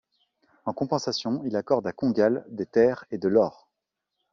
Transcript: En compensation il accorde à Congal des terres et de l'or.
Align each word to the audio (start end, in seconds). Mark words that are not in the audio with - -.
En 0.65 0.73
compensation 0.73 1.43
il 1.45 1.55
accorde 1.55 1.85
à 1.85 1.91
Congal 1.93 2.43
des 2.49 2.65
terres 2.65 3.05
et 3.11 3.19
de 3.19 3.27
l'or. 3.27 3.69